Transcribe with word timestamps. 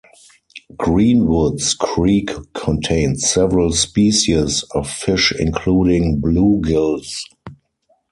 Greenwood's 0.79 1.75
creek 1.75 2.31
contains 2.55 3.29
several 3.29 3.71
species 3.71 4.63
of 4.73 4.89
fish 4.89 5.31
including 5.39 6.19
bluegills. 6.19 7.19